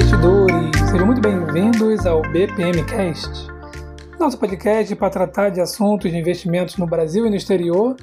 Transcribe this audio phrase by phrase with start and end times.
[0.00, 0.90] investidores!
[0.90, 3.46] Sejam muito bem-vindos ao BPMcast,
[4.18, 7.96] nosso podcast para tratar de assuntos de investimentos no Brasil e no exterior,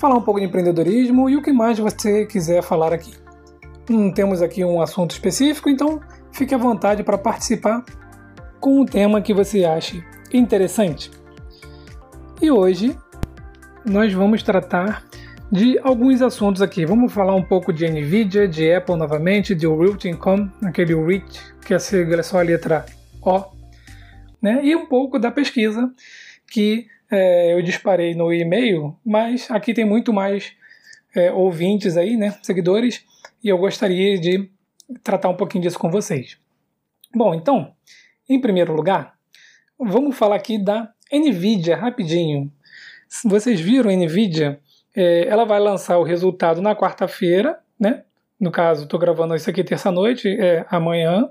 [0.00, 3.14] falar um pouco de empreendedorismo e o que mais você quiser falar aqui.
[3.88, 6.00] Não temos aqui um assunto específico, então
[6.32, 7.84] fique à vontade para participar
[8.58, 11.12] com um tema que você ache interessante.
[12.42, 12.98] E hoje
[13.84, 15.04] nós vamos tratar
[15.50, 16.84] de alguns assuntos aqui.
[16.84, 21.74] Vamos falar um pouco de Nvidia, de Apple novamente, de Realty Income, aquele REIT, que
[21.74, 22.84] a sigla é só a letra
[23.22, 23.44] O,
[24.40, 24.60] né?
[24.62, 25.92] e um pouco da pesquisa
[26.50, 30.52] que é, eu disparei no e-mail, mas aqui tem muito mais
[31.14, 33.04] é, ouvintes aí, né, seguidores,
[33.42, 34.50] e eu gostaria de
[35.02, 36.38] tratar um pouquinho disso com vocês.
[37.14, 37.72] Bom, então,
[38.28, 39.14] em primeiro lugar,
[39.78, 42.52] vamos falar aqui da Nvidia rapidinho.
[43.24, 44.60] Vocês viram a Nvidia?
[44.94, 48.04] É, ela vai lançar o resultado na quarta-feira, né?
[48.38, 51.28] No caso, estou gravando isso aqui terça-noite, é amanhã.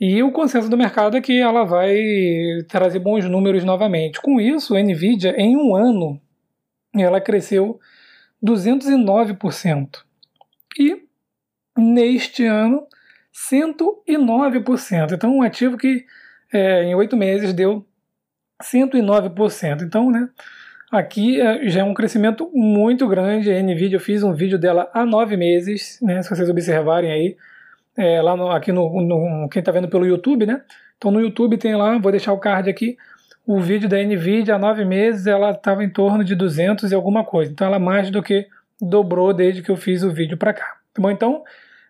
[0.00, 1.98] E o consenso do mercado é que ela vai
[2.68, 4.20] trazer bons números novamente.
[4.20, 6.20] Com isso, a Nvidia, em um ano,
[6.94, 7.80] ela cresceu
[8.44, 10.04] 209%.
[10.78, 11.02] E
[11.76, 12.86] neste ano,
[13.50, 15.12] 109%.
[15.12, 16.04] Então, um ativo que
[16.52, 17.84] é, em oito meses deu
[18.62, 19.82] 109%.
[19.82, 20.28] Então, né,
[20.90, 23.50] aqui é, já é um crescimento muito grande.
[23.50, 27.36] A NVIDIA, eu fiz um vídeo dela há nove meses, né, se vocês observarem aí,
[27.96, 30.62] é, lá no, aqui no, no quem está vendo pelo YouTube, né?
[30.96, 32.96] Então no YouTube tem lá, vou deixar o card aqui,
[33.46, 37.24] o vídeo da NVIDIA há nove meses, ela estava em torno de 200 e alguma
[37.24, 37.50] coisa.
[37.50, 38.46] Então ela mais do que
[38.80, 40.76] dobrou desde que eu fiz o vídeo para cá.
[40.92, 41.10] Tá bom?
[41.10, 41.42] Então,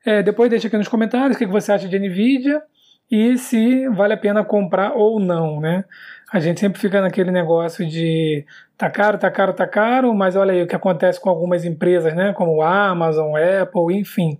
[0.04, 2.62] é, depois deixa aqui nos comentários o que você acha de NVIDIA
[3.10, 5.84] e se vale a pena comprar ou não, né?
[6.30, 8.44] A gente sempre fica naquele negócio de
[8.76, 12.14] tá caro, tá caro, tá caro, mas olha aí o que acontece com algumas empresas,
[12.14, 12.34] né?
[12.34, 14.38] Como Amazon, Apple, enfim.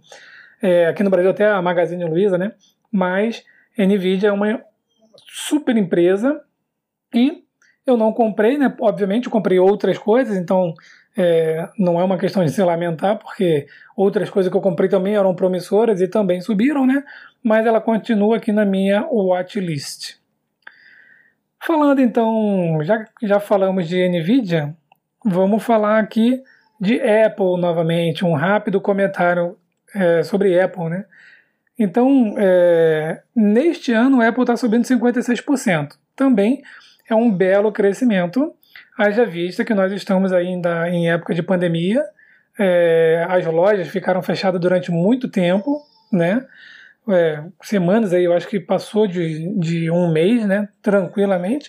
[0.61, 2.53] É, aqui no Brasil até a Magazine Luiza, né?
[2.93, 3.43] Mas
[3.79, 4.61] Nvidia é uma
[5.27, 6.41] super empresa
[7.15, 7.43] e
[7.87, 8.75] eu não comprei, né?
[8.81, 10.75] Obviamente comprei outras coisas, então
[11.17, 13.67] é, não é uma questão de se lamentar, porque
[13.97, 17.03] outras coisas que eu comprei também eram promissoras e também subiram, né?
[17.43, 20.19] Mas ela continua aqui na minha watchlist.
[21.61, 24.75] Falando então, já já falamos de Nvidia,
[25.25, 26.43] vamos falar aqui
[26.81, 29.57] de Apple novamente, um rápido comentário
[29.95, 31.05] é, sobre Apple, né?
[31.79, 35.97] Então, é, neste ano, a Apple está subindo 56%.
[36.17, 36.63] Também
[37.09, 38.53] é um belo crescimento,
[38.97, 42.05] haja vista que nós estamos ainda em época de pandemia,
[42.59, 45.81] é, as lojas ficaram fechadas durante muito tempo,
[46.13, 46.45] né?
[47.11, 50.69] É, semanas aí, eu acho que passou de, de um mês, né?
[50.83, 51.69] Tranquilamente.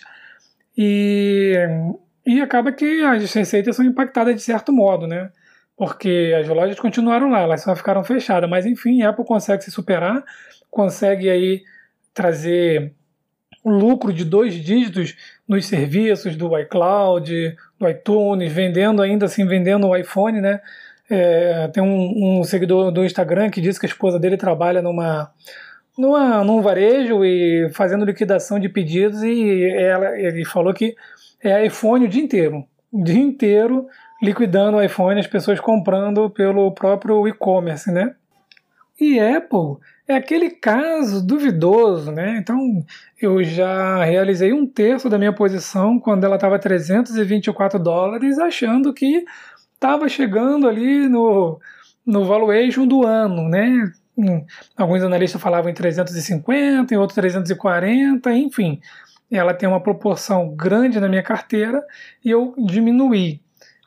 [0.76, 1.54] E,
[2.26, 5.30] e acaba que as receitas são impactadas de certo modo, né?
[5.80, 8.50] porque as lojas continuaram lá, elas só ficaram fechadas.
[8.50, 10.22] Mas enfim, a Apple consegue se superar,
[10.70, 11.62] consegue aí
[12.12, 12.92] trazer
[13.64, 15.16] um lucro de dois dígitos
[15.48, 20.60] nos serviços do iCloud, do iTunes, vendendo ainda assim, vendendo o iPhone, né?
[21.10, 25.32] É, tem um, um, seguidor do Instagram que disse que a esposa dele trabalha numa,
[25.98, 30.94] numa, num varejo e fazendo liquidação de pedidos e ela, ele falou que
[31.42, 32.64] é iPhone o dia inteiro.
[32.92, 33.86] O dia inteiro
[34.22, 38.14] liquidando o iPhone, as pessoas comprando pelo próprio e-commerce, né?
[39.00, 42.36] E Apple é aquele caso duvidoso, né?
[42.36, 42.84] Então,
[43.20, 49.24] eu já realizei um terço da minha posição quando ela estava 324 dólares, achando que
[49.80, 51.58] estava chegando ali no,
[52.04, 53.90] no valuation do ano, né?
[54.16, 54.44] Hum,
[54.76, 58.80] alguns analistas falavam em 350, em outros 340, enfim.
[59.30, 61.82] Ela tem uma proporção grande na minha carteira
[62.24, 63.40] e eu diminuí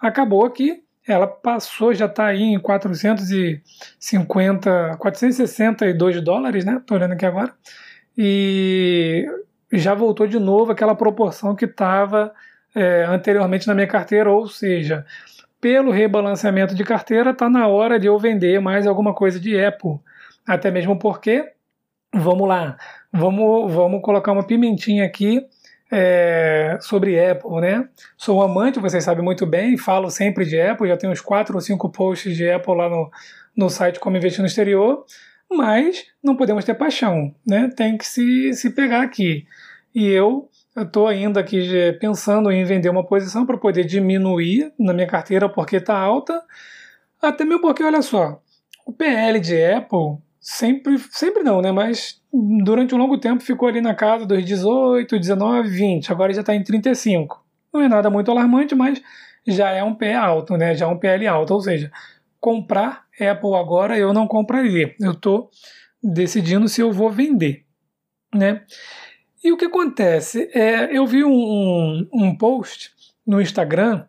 [0.07, 6.77] acabou que ela passou, já está aí em 450, 462 dólares, né?
[6.77, 7.53] Estou olhando aqui agora.
[8.17, 9.25] E
[9.71, 12.33] já voltou de novo aquela proporção que estava
[12.73, 15.05] é, anteriormente na minha carteira, ou seja,
[15.63, 19.97] pelo rebalanceamento de carteira, está na hora de eu vender mais alguma coisa de Apple.
[20.45, 21.53] Até mesmo porque,
[22.13, 22.75] vamos lá,
[23.13, 25.41] vamos, vamos colocar uma pimentinha aqui
[25.89, 27.87] é, sobre Apple, né?
[28.17, 31.55] Sou um amante, vocês sabem muito bem, falo sempre de Apple, já tenho uns quatro
[31.55, 33.09] ou cinco posts de Apple lá no,
[33.55, 35.05] no site Como Investir no Exterior,
[35.49, 37.69] mas não podemos ter paixão, né?
[37.73, 39.47] Tem que se, se pegar aqui.
[39.95, 41.67] E eu estou ainda aqui
[41.99, 46.41] pensando em vender uma posição para poder diminuir na minha carteira porque está alta,
[47.21, 48.41] até mesmo porque, olha só,
[48.85, 51.71] o PL de Apple sempre, sempre não, né?
[51.71, 56.11] Mas durante um longo tempo ficou ali na casa dos 18, 19, 20.
[56.11, 57.43] Agora já está em 35.
[57.73, 59.01] Não é nada muito alarmante, mas
[59.47, 60.75] já é um pé alto, né?
[60.75, 61.53] Já é um PL alto.
[61.53, 61.91] Ou seja,
[62.39, 64.93] comprar Apple agora eu não compraria.
[64.99, 65.49] Eu estou
[66.03, 67.63] decidindo se eu vou vender,
[68.35, 68.63] né?
[69.43, 70.49] E o que acontece?
[70.53, 72.91] É, eu vi um, um, um post
[73.27, 74.05] no Instagram,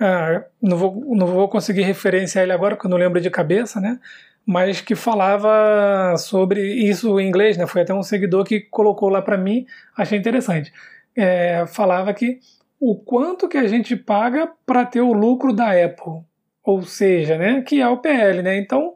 [0.00, 3.78] ah, não, vou, não vou conseguir referenciar ele agora, porque eu não lembro de cabeça,
[3.78, 4.00] né?
[4.46, 7.66] Mas que falava sobre isso em inglês, né?
[7.66, 10.72] Foi até um seguidor que colocou lá para mim, achei interessante.
[11.14, 12.40] É, falava que
[12.80, 16.24] o quanto que a gente paga para ter o lucro da Apple,
[16.64, 18.56] ou seja, né, que é o PL, né?
[18.56, 18.94] Então,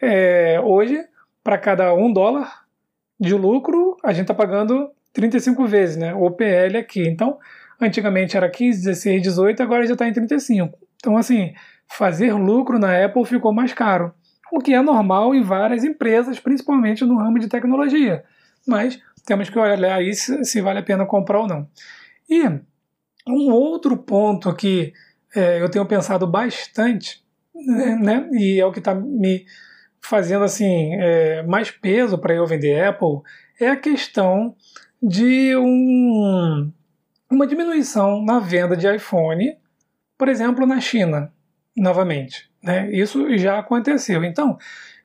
[0.00, 1.04] é, hoje,
[1.44, 2.64] para cada um dólar
[3.20, 6.14] de lucro, a gente está pagando 35 vezes, né?
[6.14, 7.08] O PL aqui.
[7.08, 7.38] Então,
[7.80, 10.78] antigamente era 15, 16, 18, agora já está em 35.
[10.96, 11.54] Então, assim,
[11.88, 14.12] fazer lucro na Apple ficou mais caro,
[14.52, 18.24] o que é normal em várias empresas, principalmente no ramo de tecnologia.
[18.66, 21.68] Mas temos que olhar aí se, se vale a pena comprar ou não.
[22.28, 22.42] E
[23.26, 24.92] um outro ponto que
[25.34, 27.24] é, eu tenho pensado bastante,
[27.54, 29.46] né, e é o que está me
[30.00, 33.20] fazendo assim é, mais peso para eu vender Apple,
[33.58, 34.54] é a questão
[35.06, 36.72] de um,
[37.30, 39.56] uma diminuição na venda de iPhone,
[40.18, 41.32] por exemplo, na China,
[41.76, 42.50] novamente.
[42.60, 42.90] Né?
[42.90, 44.24] Isso já aconteceu.
[44.24, 44.58] Então,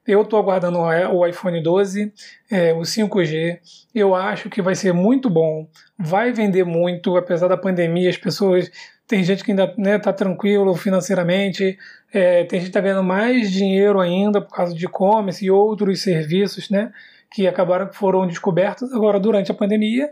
[0.07, 2.11] eu estou aguardando o iPhone 12,
[2.49, 3.59] é, o 5G.
[3.93, 5.67] Eu acho que vai ser muito bom,
[5.99, 8.09] vai vender muito, apesar da pandemia.
[8.09, 8.71] As pessoas.
[9.07, 11.77] Tem gente que ainda está né, tá tranquilo financeiramente,
[12.13, 16.01] é, tem gente que está ganhando mais dinheiro ainda por causa de e-commerce e outros
[16.01, 16.93] serviços, né?
[17.31, 20.11] Que acabaram foram descobertos agora durante a pandemia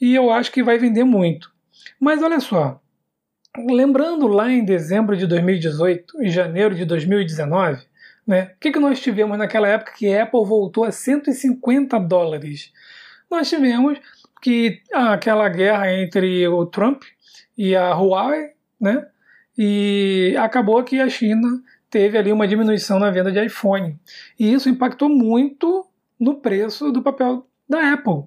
[0.00, 1.50] e eu acho que vai vender muito.
[2.00, 2.80] Mas olha só,
[3.56, 7.82] lembrando lá em dezembro de 2018 e janeiro de 2019,
[8.26, 12.72] né, o que, que nós tivemos naquela época que a Apple voltou a 150 dólares?
[13.30, 13.98] Nós tivemos
[14.42, 17.02] que ah, aquela guerra entre o Trump
[17.56, 18.50] e a Huawei,
[18.80, 19.06] né,
[19.56, 23.98] e acabou que a China teve ali uma diminuição na venda de iPhone.
[24.38, 25.86] E isso impactou muito
[26.18, 28.24] no preço do papel da Apple.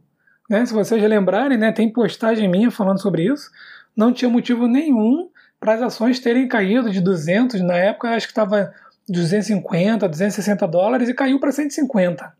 [0.49, 0.65] Né?
[0.65, 3.49] Se vocês lembrarem, né, tem postagem minha falando sobre isso.
[3.95, 8.31] Não tinha motivo nenhum para as ações terem caído de 200, na época acho que
[8.31, 8.73] estava
[9.09, 12.33] 250, 260 dólares e caiu para 150.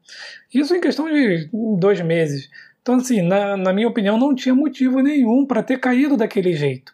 [0.53, 2.49] Isso em questão de dois meses.
[2.81, 6.93] Então, assim, na, na minha opinião, não tinha motivo nenhum para ter caído daquele jeito.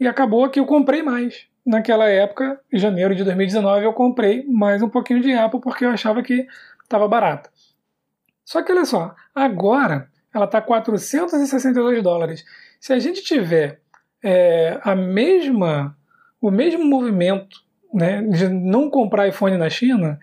[0.00, 1.46] E acabou que eu comprei mais.
[1.64, 5.90] Naquela época, em janeiro de 2019, eu comprei mais um pouquinho de Apple porque eu
[5.90, 6.46] achava que
[6.82, 7.48] estava barata.
[8.44, 12.44] Só que olha só, agora ela está 462 dólares.
[12.80, 13.80] Se a gente tiver
[14.22, 15.96] é, a mesma,
[16.40, 17.62] o mesmo movimento
[17.92, 20.18] né, de não comprar iPhone na China,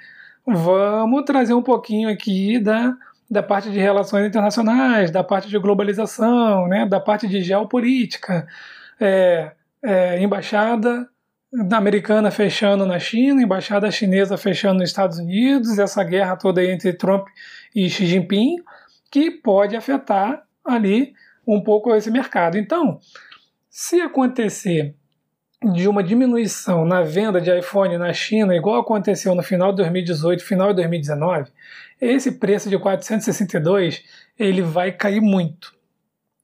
[0.46, 2.96] vamos trazer um pouquinho aqui da,
[3.30, 8.48] da parte de relações internacionais, da parte de globalização, né, da parte de geopolítica.
[9.00, 9.52] É,
[9.84, 11.08] é, embaixada
[11.74, 17.28] americana fechando na China, embaixada chinesa fechando nos Estados Unidos, essa guerra toda entre Trump
[17.28, 18.58] e Xi Jinping,
[19.10, 21.14] que pode afetar ali
[21.48, 22.58] um pouco esse mercado.
[22.58, 23.00] Então,
[23.70, 24.96] se acontecer
[25.74, 30.44] de uma diminuição na venda de iPhone na China, igual aconteceu no final de 2018,
[30.44, 31.52] final de 2019,
[32.00, 34.04] esse preço de 462
[34.40, 35.76] ele vai cair muito.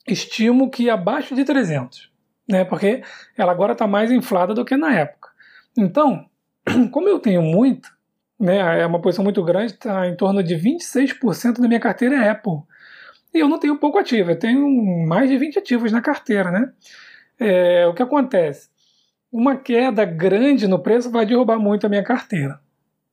[0.08, 2.12] Estimo que abaixo de 300,
[2.48, 2.64] né?
[2.64, 3.02] Porque
[3.36, 5.30] ela agora está mais inflada do que na época.
[5.76, 6.30] Então,
[6.92, 7.90] como eu tenho muito,
[8.40, 12.30] né, é uma posição muito grande, está em torno de 26% da minha carteira é
[12.30, 12.62] Apple.
[13.34, 14.68] E eu não tenho pouco ativo, eu tenho
[15.08, 16.72] mais de 20 ativos na carteira, né?
[17.40, 18.70] É, o que acontece?
[19.32, 22.60] Uma queda grande no preço vai derrubar muito a minha carteira.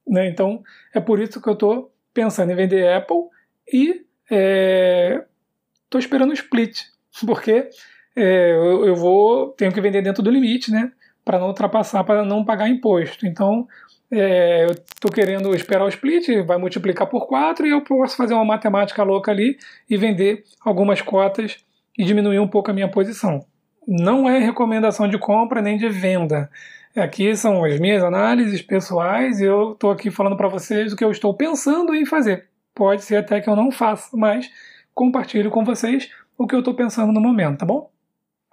[0.06, 0.28] Né?
[0.28, 0.62] Então,
[0.94, 3.24] é por isso que eu estou pensando em vender Apple
[3.70, 6.80] e estou é, esperando o split,
[7.26, 7.68] porque
[8.16, 10.92] é, eu, eu, vou tenho que vender dentro do limite, né?
[11.24, 13.26] Para não ultrapassar, para não pagar imposto.
[13.26, 13.66] Então,
[14.10, 18.34] é, eu estou querendo esperar o split, vai multiplicar por 4 e eu posso fazer
[18.34, 19.56] uma matemática louca ali
[19.88, 21.64] e vender algumas cotas
[21.96, 23.44] e diminuir um pouco a minha posição.
[23.86, 26.50] Não é recomendação de compra nem de venda.
[26.96, 31.04] Aqui são as minhas análises pessoais e eu estou aqui falando para vocês o que
[31.04, 32.48] eu estou pensando em fazer.
[32.74, 34.48] Pode ser até que eu não faça, mas
[34.94, 37.90] compartilho com vocês o que eu estou pensando no momento, tá bom?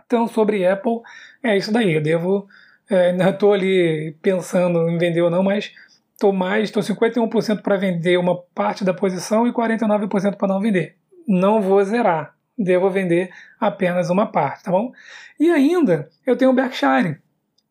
[0.06, 1.02] Então, sobre Apple,
[1.44, 1.94] é isso daí.
[1.94, 2.48] Eu devo
[2.92, 5.72] é, estou ali pensando em vender ou não, mas
[6.12, 10.98] estou mais, estou 51% para vender uma parte da posição e 49% para não vender.
[11.26, 13.30] Não vou zerar, devo vender
[13.60, 14.92] apenas uma parte, tá bom?
[15.40, 17.18] E ainda eu tenho o Berkshire,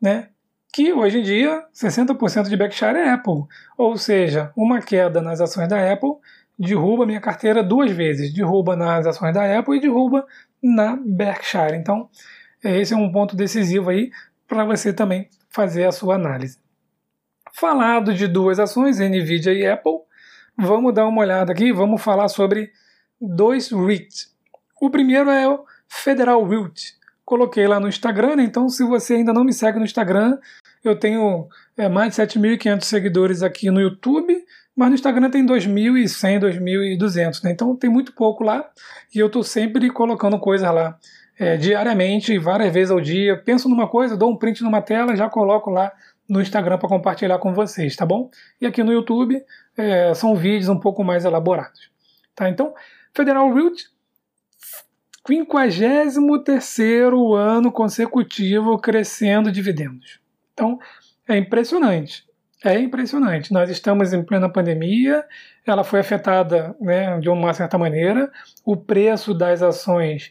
[0.01, 0.29] né?
[0.73, 3.43] Que hoje em dia 60% de Berkshire é Apple,
[3.77, 6.13] ou seja, uma queda nas ações da Apple
[6.59, 10.27] derruba minha carteira duas vezes, derruba nas ações da Apple e derruba
[10.63, 11.77] na Berkshire.
[11.77, 12.09] Então,
[12.63, 14.11] esse é um ponto decisivo aí
[14.51, 16.59] para você também fazer a sua análise.
[17.53, 20.01] Falado de duas ações, Nvidia e Apple,
[20.59, 22.73] vamos dar uma olhada aqui, vamos falar sobre
[23.21, 24.35] dois REITs.
[24.81, 26.99] O primeiro é o Federal REIT.
[27.25, 28.43] Coloquei lá no Instagram, né?
[28.43, 30.37] então se você ainda não me segue no Instagram,
[30.83, 34.37] eu tenho é, mais de 7.500 seguidores aqui no YouTube,
[34.75, 37.53] mas no Instagram tem 2.100, 2.200, né?
[37.53, 38.69] então tem muito pouco lá
[39.15, 40.99] e eu estou sempre colocando coisas lá
[41.41, 43.35] é, diariamente, várias vezes ao dia.
[43.35, 45.91] Penso numa coisa, dou um print numa tela, já coloco lá
[46.29, 48.31] no Instagram para compartilhar com vocês, tá bom?
[48.61, 49.43] E aqui no YouTube
[49.75, 51.91] é, são vídeos um pouco mais elaborados.
[52.35, 52.51] Tá?
[52.51, 52.75] Então,
[53.15, 53.85] Federal Realty,
[55.27, 56.17] 53
[57.39, 60.21] ano consecutivo crescendo dividendos.
[60.53, 60.79] Então,
[61.27, 62.29] é impressionante.
[62.63, 63.51] É impressionante.
[63.51, 65.25] Nós estamos em plena pandemia,
[65.67, 68.31] ela foi afetada né, de uma certa maneira,
[68.63, 70.31] o preço das ações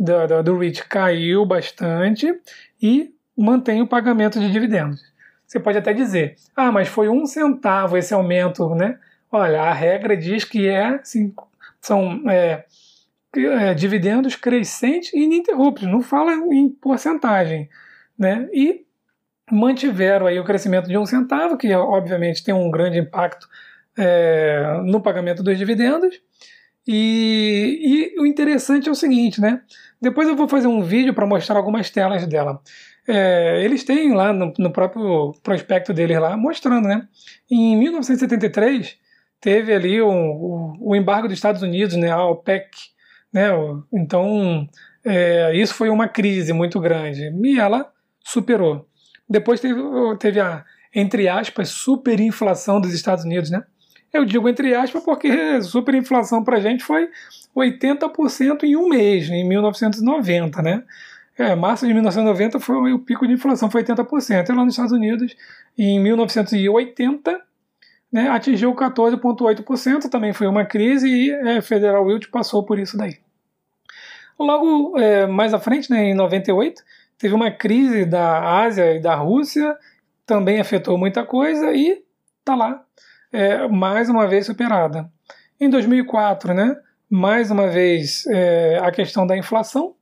[0.00, 2.34] do, do, do REIT caiu bastante
[2.82, 5.02] e mantém o pagamento de dividendos.
[5.46, 8.98] Você pode até dizer, ah, mas foi um centavo esse aumento, né?
[9.30, 11.34] Olha, a regra diz que é, assim,
[11.80, 12.64] são é,
[13.36, 17.68] é, dividendos crescentes e ininterruptos, não fala em porcentagem,
[18.18, 18.48] né?
[18.52, 18.86] E
[19.50, 23.46] mantiveram aí o crescimento de um centavo, que obviamente tem um grande impacto
[23.98, 26.20] é, no pagamento dos dividendos.
[26.92, 29.62] E, e, o interessante é o seguinte, né?
[30.02, 32.60] Depois eu vou fazer um vídeo para mostrar algumas telas dela.
[33.06, 37.06] É, eles têm lá no, no, próprio prospecto deles lá, mostrando, né?
[37.48, 38.96] Em 1973
[39.40, 42.10] teve ali o, o, o embargo dos Estados Unidos, né?
[42.10, 42.68] A OPEC,
[43.32, 43.50] né?
[43.92, 44.68] Então
[45.04, 47.88] é, isso foi uma crise muito grande e ela
[48.24, 48.88] superou.
[49.28, 49.80] Depois teve,
[50.18, 53.62] teve a, entre aspas, superinflação dos Estados Unidos, né?
[54.12, 57.08] Eu digo entre aspas porque superinflação para a gente foi
[57.56, 60.82] 80% em um mês, em 1990, né?
[61.38, 64.48] É, março de 1990 foi o pico de inflação, foi 80%.
[64.48, 65.34] E lá nos Estados Unidos,
[65.78, 67.40] em 1980,
[68.12, 73.18] né, atingiu 14,8%, também foi uma crise e é, Federal Yield passou por isso daí.
[74.38, 76.82] Logo é, mais à frente, né, em 98,
[77.16, 79.76] teve uma crise da Ásia e da Rússia,
[80.26, 82.02] também afetou muita coisa e
[82.40, 82.84] está lá,
[83.32, 85.10] é, mais uma vez superada.
[85.60, 86.76] Em 2004, né,
[87.08, 89.94] mais uma vez é, a questão da inflação,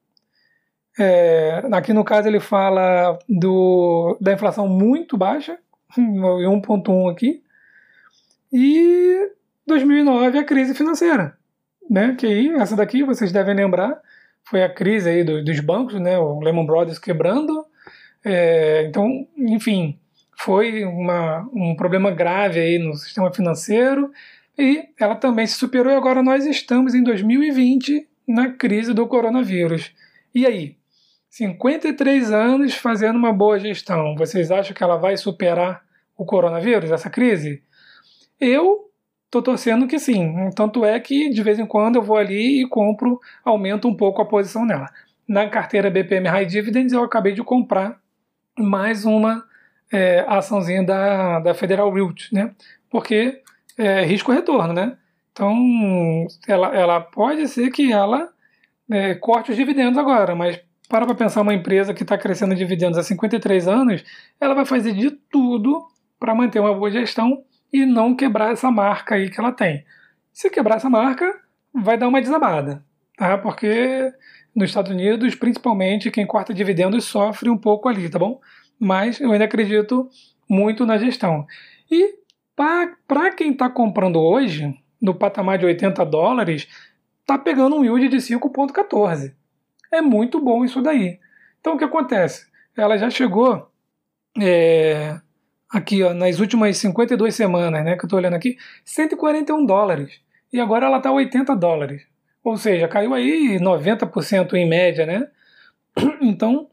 [0.99, 5.59] é, aqui no caso ele fala do, da inflação muito baixa,
[5.97, 7.43] 1.1 aqui,
[8.53, 9.31] e
[9.67, 11.37] 2009 a crise financeira,
[11.89, 12.17] né?
[12.19, 14.01] Que aí, essa daqui vocês devem lembrar,
[14.45, 16.19] foi a crise aí do, dos bancos, né?
[16.19, 17.65] O Lehman Brothers quebrando,
[18.25, 19.99] é, então, enfim,
[20.39, 24.11] foi uma, um problema grave aí no sistema financeiro
[24.57, 29.93] e ela também se superou e agora nós estamos em 2020 na crise do coronavírus.
[30.33, 30.77] E aí,
[31.29, 34.15] 53 anos fazendo uma boa gestão.
[34.17, 35.83] Vocês acham que ela vai superar
[36.17, 37.63] o coronavírus, essa crise?
[38.41, 38.91] Eu
[39.25, 40.51] estou torcendo que sim.
[40.55, 44.23] Tanto é que de vez em quando eu vou ali e compro, aumento um pouco
[44.23, 44.89] a posição nela.
[45.27, 48.01] Na carteira BPM High Dividends eu acabei de comprar
[48.57, 49.49] mais uma
[49.93, 52.55] é, açãozinha da, da Federal Realty, né?
[52.91, 53.43] Porque
[53.77, 54.97] é risco-retorno, né?
[55.33, 58.29] Então ela, ela pode ser que ela
[58.91, 62.99] é, corte os dividendos agora, mas para para pensar uma empresa que está crescendo dividendos
[62.99, 64.05] há 53 anos,
[64.41, 65.87] ela vai fazer de tudo
[66.19, 69.85] para manter uma boa gestão e não quebrar essa marca aí que ela tem.
[70.33, 71.33] Se quebrar essa marca,
[71.73, 72.83] vai dar uma desabada,
[73.17, 73.37] tá?
[73.37, 74.11] Porque
[74.55, 78.41] nos Estados Unidos, principalmente, quem corta dividendos sofre um pouco ali, tá bom?
[78.79, 80.09] Mas eu ainda acredito
[80.49, 81.47] muito na gestão.
[81.91, 82.17] E
[82.55, 86.69] para quem está comprando hoje, no patamar de 80 dólares,
[87.21, 89.39] está pegando um yield de 5,14
[89.91, 91.19] é muito bom isso daí.
[91.61, 92.47] Então o que acontece?
[92.77, 93.69] Ela já chegou
[94.41, 95.19] é,
[95.71, 100.21] aqui ó, nas últimas 52 semanas, né, que eu estou olhando aqui, 141 dólares.
[100.53, 102.03] E agora ela está 80 dólares.
[102.43, 105.29] Ou seja, caiu aí 90% em média, né?
[106.23, 106.69] Então,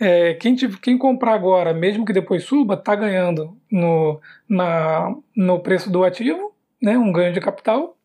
[0.00, 5.90] é, quem, quem, comprar agora, mesmo que depois suba, está ganhando no, na, no preço
[5.90, 7.96] do ativo, né, um ganho de capital,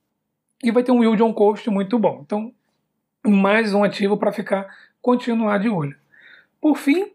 [0.64, 2.22] e vai ter um yield on cost muito bom.
[2.26, 2.52] Então,
[3.26, 4.68] mais um ativo para ficar
[5.02, 5.96] continuar de olho.
[6.60, 7.12] Por fim,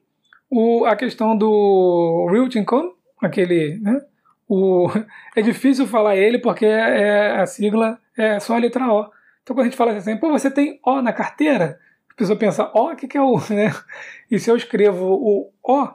[0.50, 4.00] o, a questão do Real Income, aquele, né,
[4.48, 4.88] o,
[5.34, 9.10] é difícil falar ele porque é, é, a sigla é só a letra O.
[9.42, 11.80] Então quando a gente fala assim, pô, você tem O na carteira?
[12.18, 13.72] Pessoa pensa, O, o que, que é o, né?
[14.28, 15.88] E se eu escrevo o O,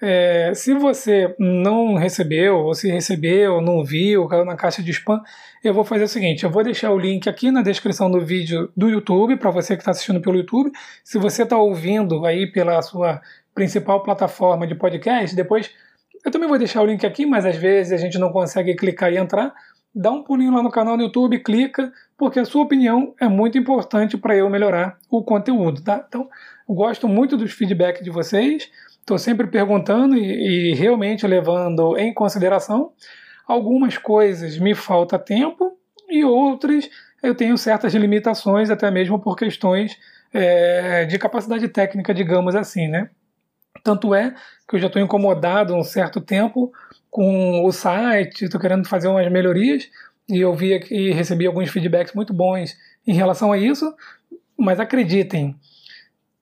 [0.00, 5.22] é, se você não recebeu, ou se recebeu, não viu, caiu na caixa de spam,
[5.64, 8.70] eu vou fazer o seguinte: eu vou deixar o link aqui na descrição do vídeo
[8.76, 10.70] do YouTube, para você que está assistindo pelo YouTube.
[11.02, 13.22] Se você está ouvindo aí pela sua
[13.54, 15.70] principal plataforma de podcast, depois
[16.26, 19.12] eu também vou deixar o link aqui, mas às vezes a gente não consegue clicar
[19.12, 19.54] e entrar.
[19.94, 23.56] Dá um pulinho lá no canal no YouTube, clica, porque a sua opinião é muito
[23.56, 26.04] importante para eu melhorar o conteúdo, tá?
[26.06, 26.28] Então,
[26.68, 28.68] gosto muito dos feedbacks de vocês.
[28.98, 32.90] Estou sempre perguntando e, e, realmente levando em consideração.
[33.46, 35.78] Algumas coisas me falta tempo
[36.10, 36.90] e outras
[37.22, 39.96] eu tenho certas limitações, até mesmo por questões
[40.34, 43.10] é, de capacidade técnica, digamos assim, né?
[43.86, 44.34] Tanto é
[44.68, 46.72] que eu já estou incomodado um certo tempo
[47.08, 49.88] com o site, estou querendo fazer umas melhorias
[50.28, 52.76] e eu vi e recebi alguns feedbacks muito bons
[53.06, 53.94] em relação a isso,
[54.58, 55.54] mas acreditem,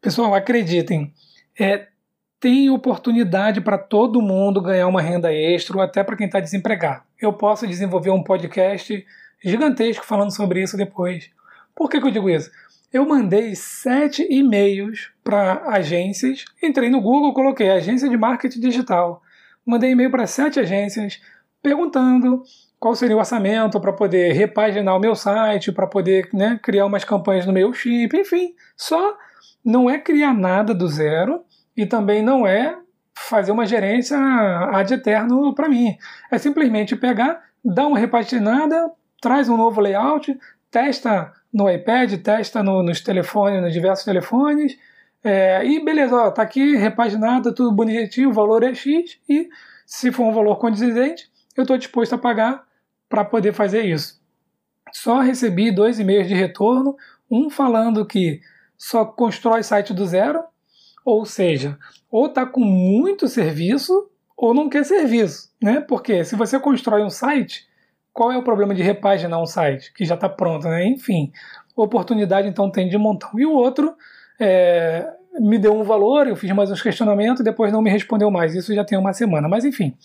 [0.01, 1.13] pessoal, acreditem,
[1.61, 1.89] é,
[2.41, 7.03] tem oportunidade para todo mundo ganhar uma renda extra, ou até para quem está desempregado.
[7.21, 9.05] Eu posso desenvolver um podcast
[9.45, 11.31] gigantesco falando sobre isso depois.
[11.75, 12.51] Por que, que eu digo isso?
[12.95, 19.21] Eu mandei sete e-mails para agências, entrei no Google, coloquei agência de marketing digital,
[19.67, 21.21] mandei e-mail para sete agências
[21.61, 22.45] perguntando
[22.79, 27.03] qual seria o orçamento para poder repaginar o meu site, para poder né, criar umas
[27.03, 29.17] campanhas no meu chip, enfim, só
[29.65, 31.43] não é criar nada do zero,
[31.77, 32.79] e também não é
[33.13, 35.97] fazer uma gerência ad eterno para mim.
[36.31, 38.89] É simplesmente pegar, dar uma repaginada,
[39.21, 40.39] traz um novo layout,
[40.75, 44.77] testa no iPad, testa no, nos telefones, nos diversos telefones,
[45.23, 49.49] é, e beleza, ó, tá aqui repaginada, tudo bonitinho, o valor é X, e
[49.87, 52.65] se for um valor condizente, eu estou disposto a pagar
[53.09, 54.21] para poder fazer isso.
[54.93, 56.97] Só recebi dois e-mails de retorno,
[57.31, 58.41] um falando que
[58.77, 60.43] só constrói site do zero,
[61.05, 61.79] ou seja,
[62.11, 65.81] ou está com muito serviço ou não quer serviço, né?
[65.81, 67.65] Porque se você constrói um site,
[68.15, 70.87] qual é o problema de repaginar um site que já está pronto, né?
[70.87, 71.33] Enfim,
[71.77, 73.31] oportunidade então tem de montão.
[73.37, 73.95] E o outro
[74.39, 75.05] é,
[75.41, 78.55] me deu um valor, eu fiz mais uns questionamentos e depois não me respondeu mais.
[78.55, 79.49] Isso já tem uma semana.
[79.49, 79.97] Mas enfim,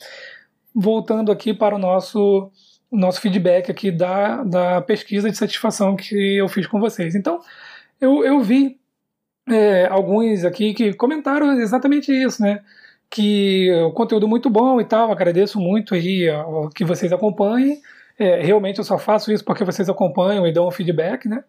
[0.74, 2.52] voltando aqui para o nosso
[2.92, 7.14] nosso feedback aqui da, da pesquisa de satisfação que eu fiz com vocês.
[7.14, 7.40] Então,
[8.02, 8.80] eu, eu vi
[9.48, 12.62] é, alguns aqui que comentaram exatamente isso, né?
[13.08, 16.28] Que o conteúdo muito bom e tal, agradeço muito aí
[16.74, 17.80] que vocês acompanhem.
[18.20, 21.42] É, realmente eu só faço isso porque vocês acompanham e dão um feedback, né?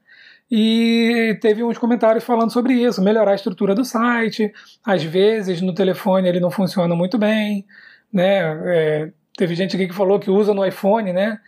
[0.48, 4.52] E teve uns comentários falando sobre isso, melhorar a estrutura do site.
[4.84, 7.66] Às vezes no telefone ele não funciona muito bem,
[8.12, 8.40] né?
[8.74, 11.40] É, teve gente aqui que falou que usa no iPhone, né?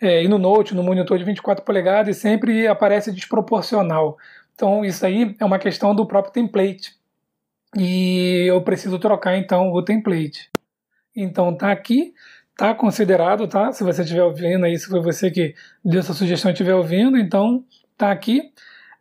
[0.00, 4.18] É, e no Note, no monitor de 24 polegadas, e sempre aparece desproporcional.
[4.54, 6.94] Então, isso aí é uma questão do próprio template.
[7.76, 10.50] E eu preciso trocar então o template.
[11.14, 12.12] Então, tá aqui,
[12.56, 13.72] tá considerado, tá?
[13.72, 17.18] Se você estiver ouvindo aí, se foi você que deu essa sugestão e estiver ouvindo,
[17.18, 17.64] então
[17.96, 18.50] tá aqui.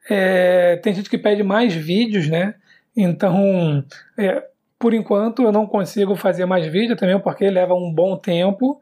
[0.09, 2.55] É, tem gente que pede mais vídeos, né?
[2.95, 3.83] Então,
[4.17, 4.43] é,
[4.77, 8.79] por enquanto, eu não consigo fazer mais vídeo também, porque leva um bom tempo.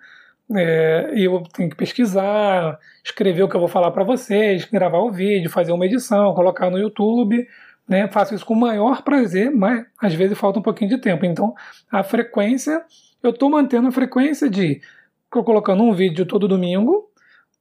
[0.56, 5.12] É, eu tenho que pesquisar, escrever o que eu vou falar para vocês, gravar o
[5.12, 7.48] vídeo, fazer uma edição, colocar no YouTube.
[7.88, 8.08] Né?
[8.08, 11.26] Faço isso com o maior prazer, mas às vezes falta um pouquinho de tempo.
[11.26, 11.54] Então,
[11.92, 12.84] a frequência,
[13.24, 14.82] eu estou mantendo a frequência de
[15.30, 17.10] colocando um vídeo todo domingo,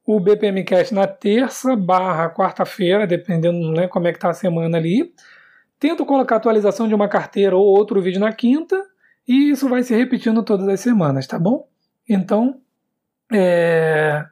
[0.05, 5.15] o BPMcast na terça barra quarta-feira, dependendo né, como é que está a semana ali.
[5.79, 8.77] Tento colocar atualização de uma carteira ou outro vídeo na quinta,
[9.27, 11.67] e isso vai se repetindo todas as semanas, tá bom?
[12.09, 12.61] Então,
[13.33, 14.25] é,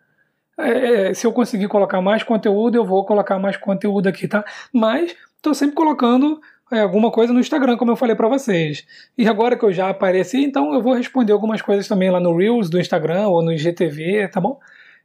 [0.58, 4.44] é, é, se eu conseguir colocar mais conteúdo, eu vou colocar mais conteúdo aqui, tá?
[4.72, 6.40] Mas estou sempre colocando
[6.72, 8.86] é, alguma coisa no Instagram, como eu falei para vocês.
[9.18, 12.36] E agora que eu já apareci, então eu vou responder algumas coisas também lá no
[12.36, 14.58] Reels do Instagram ou no IGTV, tá bom?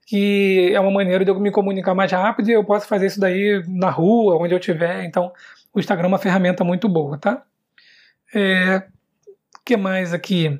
[0.06, 3.20] Que é uma maneira de eu me comunicar mais rápido e eu posso fazer isso
[3.20, 5.04] daí na rua, onde eu estiver.
[5.06, 5.32] Então,
[5.74, 7.44] o Instagram é uma ferramenta muito boa, tá?
[8.34, 8.84] É,
[9.66, 10.60] que mais aqui?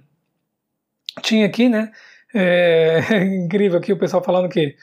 [1.22, 1.92] Tinha aqui, né?
[2.34, 3.00] É,
[3.46, 4.76] incrível aqui o pessoal falando que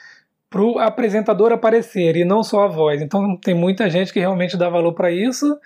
[0.48, 3.00] para o apresentador aparecer e não só a voz.
[3.02, 5.58] Então tem muita gente que realmente dá valor para isso.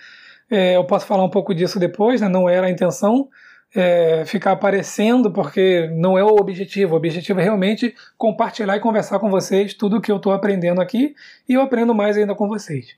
[0.49, 2.29] É, eu posso falar um pouco disso depois, né?
[2.29, 3.27] não era a intenção
[3.75, 6.93] é, ficar aparecendo, porque não é o objetivo.
[6.93, 10.81] O objetivo é realmente compartilhar e conversar com vocês tudo o que eu estou aprendendo
[10.81, 11.13] aqui
[11.47, 12.95] e eu aprendo mais ainda com vocês.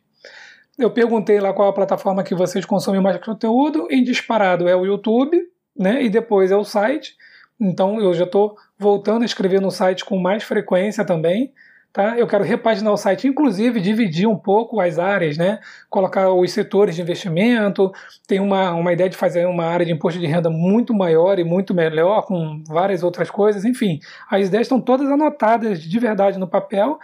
[0.77, 4.85] Eu perguntei lá qual a plataforma que vocês consomem mais conteúdo, em disparado é o
[4.85, 5.37] YouTube,
[5.75, 6.01] né?
[6.01, 7.17] E depois é o site.
[7.59, 11.51] Então eu já estou voltando a escrever no site com mais frequência também.
[11.91, 12.17] Tá?
[12.19, 15.59] Eu quero repaginar o site, inclusive dividir um pouco as áreas, né?
[15.89, 17.91] colocar os setores de investimento.
[18.27, 21.43] Tem uma, uma ideia de fazer uma área de imposto de renda muito maior e
[21.43, 23.65] muito melhor, com várias outras coisas.
[23.65, 23.99] Enfim,
[24.29, 26.99] as ideias estão todas anotadas de verdade no papel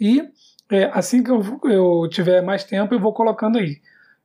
[0.00, 0.22] e
[0.70, 3.80] é, assim que eu, eu, tiver mais tempo, eu vou colocando aí.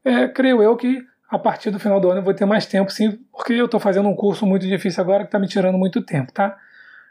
[0.06, 2.92] É, creio eu que a partir do final do ano eu vou ter mais tempo,
[2.92, 6.04] sim, porque eu estou fazendo um curso muito difícil agora que está me tirando muito
[6.04, 6.56] tempo, tá?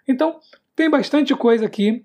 [0.07, 0.39] Então,
[0.77, 2.05] tem bastante coisa aqui.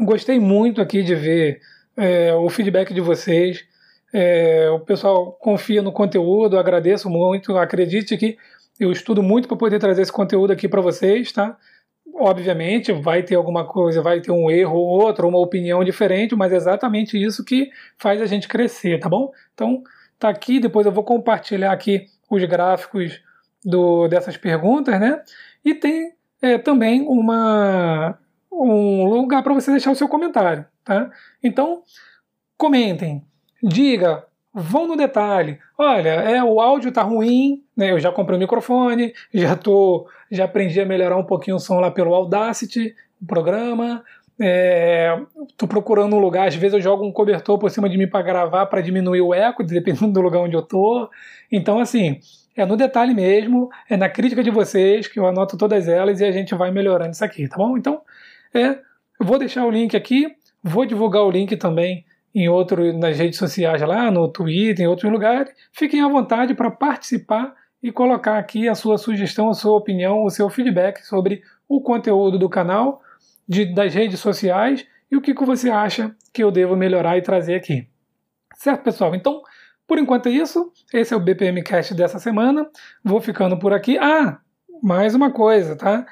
[0.00, 1.60] Gostei muito aqui de ver
[1.96, 3.64] é, o feedback de vocês.
[4.12, 7.56] É, o pessoal confia no conteúdo, agradeço muito.
[7.56, 8.36] Acredite que
[8.78, 11.56] eu estudo muito para poder trazer esse conteúdo aqui para vocês, tá?
[12.14, 16.52] Obviamente vai ter alguma coisa, vai ter um erro ou outro, uma opinião diferente, mas
[16.52, 19.32] é exatamente isso que faz a gente crescer, tá bom?
[19.54, 19.82] Então,
[20.18, 23.20] tá aqui, depois eu vou compartilhar aqui os gráficos
[23.64, 25.22] do, dessas perguntas, né?
[25.64, 28.18] E tem é, também uma,
[28.62, 31.10] um lugar para você deixar o seu comentário, tá?
[31.42, 31.82] Então,
[32.56, 33.24] comentem,
[33.62, 35.58] diga, vão no detalhe.
[35.76, 37.92] Olha, é o áudio tá ruim, né?
[37.92, 41.78] Eu já comprei o microfone, já tô, já aprendi a melhorar um pouquinho o som
[41.78, 44.02] lá pelo Audacity, o programa.
[44.38, 45.18] É,
[45.56, 48.20] tô procurando um lugar, às vezes eu jogo um cobertor por cima de mim para
[48.20, 51.08] gravar para diminuir o eco, dependendo do lugar onde eu tô.
[51.50, 52.20] Então, assim,
[52.56, 56.24] é no detalhe mesmo, é na crítica de vocês que eu anoto todas elas e
[56.24, 57.76] a gente vai melhorando isso aqui, tá bom?
[57.76, 58.00] Então,
[58.56, 58.80] é,
[59.20, 63.80] vou deixar o link aqui, vou divulgar o link também em outro nas redes sociais
[63.82, 65.52] lá, no Twitter, em outros lugares.
[65.72, 70.30] Fiquem à vontade para participar e colocar aqui a sua sugestão, a sua opinião, o
[70.30, 73.00] seu feedback sobre o conteúdo do canal,
[73.48, 77.22] de, das redes sociais e o que, que você acha que eu devo melhorar e
[77.22, 77.88] trazer aqui.
[78.54, 79.14] Certo, pessoal?
[79.14, 79.42] Então,
[79.86, 80.72] por enquanto é isso.
[80.92, 82.68] Esse é o BPM Cast dessa semana.
[83.04, 83.96] Vou ficando por aqui.
[83.98, 84.38] Ah,
[84.82, 86.04] mais uma coisa, tá?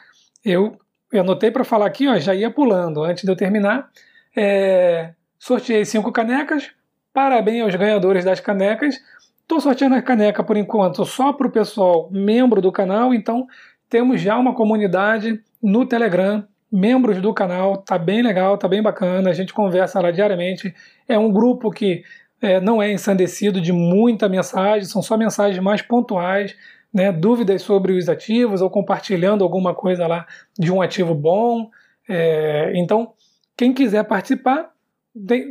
[0.44, 0.78] Eu,
[1.16, 3.88] eu anotei para falar aqui, ó, já ia pulando antes de eu terminar.
[4.36, 6.70] É, sorteei cinco canecas.
[7.12, 8.96] Parabéns aos ganhadores das canecas.
[9.42, 13.46] Estou sorteando a caneca por enquanto só para o pessoal membro do canal, então
[13.90, 19.30] temos já uma comunidade no Telegram, membros do canal, tá bem legal, tá bem bacana,
[19.30, 20.74] a gente conversa lá diariamente.
[21.06, 22.02] É um grupo que
[22.40, 26.56] é, não é ensandecido de muita mensagem, são só mensagens mais pontuais,
[26.94, 30.24] né, dúvidas sobre os ativos ou compartilhando alguma coisa lá
[30.56, 31.68] de um ativo bom.
[32.08, 33.12] É, então,
[33.56, 34.70] quem quiser participar,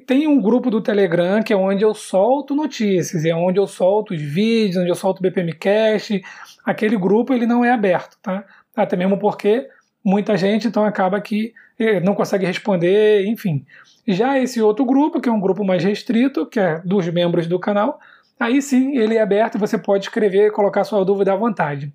[0.06, 4.13] tem, um grupo do Telegram que é onde eu solto notícias, é onde eu solto
[4.13, 6.21] os vídeos, onde eu solto o BPMcast.
[6.65, 8.45] Aquele grupo ele não é aberto, tá?
[8.75, 9.67] Até mesmo porque
[10.03, 13.65] muita gente então acaba que eh, não consegue responder, enfim.
[14.08, 17.60] Já esse outro grupo, que é um grupo mais restrito, que é dos membros do
[17.60, 17.99] canal,
[18.39, 21.93] aí sim ele é aberto você pode escrever e colocar sua dúvida à vontade.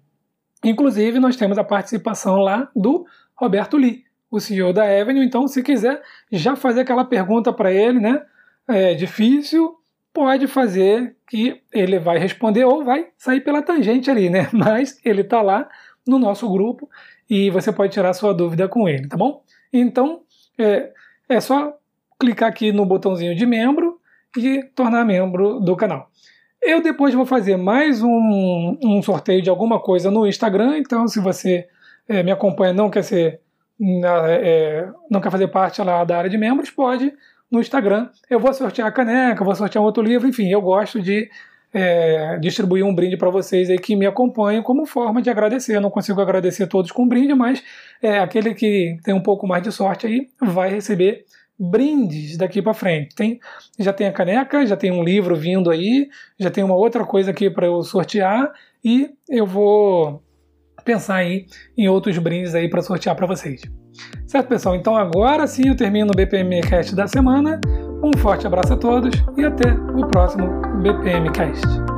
[0.65, 5.25] Inclusive, nós temos a participação lá do Roberto Lee, o CEO da Avenue.
[5.25, 8.23] Então, se quiser já fazer aquela pergunta para ele, né?
[8.67, 9.77] É difícil,
[10.13, 14.49] pode fazer que ele vai responder ou vai sair pela tangente ali, né?
[14.53, 15.69] Mas ele está lá
[16.07, 16.91] no nosso grupo
[17.31, 19.43] e você pode tirar sua dúvida com ele, tá bom?
[19.73, 20.23] Então,
[20.59, 20.91] é,
[21.29, 21.79] é só
[22.19, 23.88] clicar aqui no botãozinho de membro
[24.37, 26.11] e tornar membro do canal.
[26.61, 31.21] Eu depois vou fazer mais um, um sorteio de alguma coisa no Instagram, então se
[31.21, 31.67] você
[32.09, 33.41] é, me acompanha não quer ser
[33.81, 37.13] é, não quer fazer parte lá da área de membros, pode
[37.51, 38.09] no Instagram.
[38.29, 41.31] Eu vou sortear a caneca, vou sortear outro livro, enfim, eu gosto de
[41.73, 45.77] é, distribuir um brinde para vocês aí que me acompanham como forma de agradecer.
[45.77, 47.63] Eu não consigo agradecer todos com brinde, mas
[48.03, 51.25] é, aquele que tem um pouco mais de sorte aí vai receber
[51.59, 53.15] brindes daqui para frente.
[53.15, 53.41] Tem,
[53.79, 57.31] já tem a caneca, já tem um livro vindo aí, já tem uma outra coisa
[57.31, 58.53] aqui para eu sortear
[58.85, 60.23] e eu vou
[60.85, 63.61] pensar aí em outros brindes aí para sortear para vocês.
[64.27, 64.77] Certo, pessoal?
[64.77, 67.61] Então agora sim eu termino o BPM Cast da semana.
[68.03, 70.49] Um forte abraço a todos e até o próximo
[70.83, 71.98] BPM Cast.